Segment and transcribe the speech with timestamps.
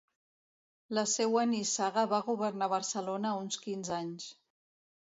[0.99, 4.31] La seua nissaga va governar Barcelona uns quinze anys.